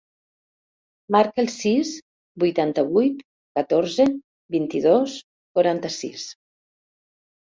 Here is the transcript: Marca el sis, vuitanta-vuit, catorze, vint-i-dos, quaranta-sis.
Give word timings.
Marca 1.15 1.41
el 1.41 1.49
sis, 1.55 1.89
vuitanta-vuit, 2.43 3.21
catorze, 3.59 4.07
vint-i-dos, 4.55 5.13
quaranta-sis. 5.59 6.25